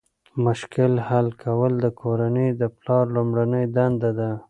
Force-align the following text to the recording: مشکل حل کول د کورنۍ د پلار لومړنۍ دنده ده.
مشکل 0.45 0.93
حل 1.07 1.27
کول 1.43 1.73
د 1.83 1.85
کورنۍ 2.01 2.49
د 2.61 2.63
پلار 2.77 3.05
لومړنۍ 3.15 3.65
دنده 3.75 4.11
ده. 4.19 4.31